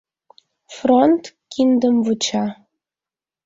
[0.75, 2.45] Фронт киндым вуча!